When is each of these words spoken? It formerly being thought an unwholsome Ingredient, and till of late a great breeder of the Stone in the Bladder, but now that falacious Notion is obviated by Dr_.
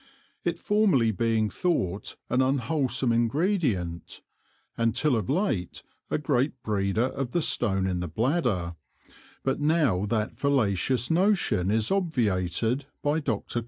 It 0.43 0.57
formerly 0.57 1.11
being 1.11 1.51
thought 1.51 2.15
an 2.27 2.41
unwholsome 2.41 3.11
Ingredient, 3.11 4.23
and 4.75 4.95
till 4.95 5.15
of 5.15 5.29
late 5.29 5.83
a 6.09 6.17
great 6.17 6.63
breeder 6.63 7.03
of 7.09 7.33
the 7.33 7.41
Stone 7.43 7.85
in 7.85 7.99
the 7.99 8.07
Bladder, 8.07 8.75
but 9.43 9.59
now 9.61 10.07
that 10.07 10.37
falacious 10.37 11.11
Notion 11.11 11.69
is 11.69 11.91
obviated 11.91 12.87
by 13.03 13.19
Dr_. 13.21 13.57